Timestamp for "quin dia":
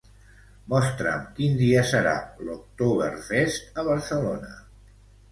1.39-1.83